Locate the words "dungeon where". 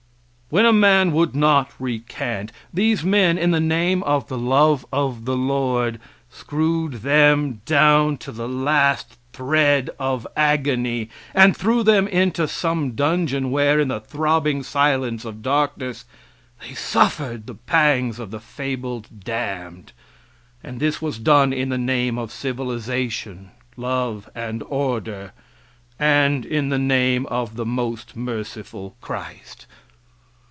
12.95-13.79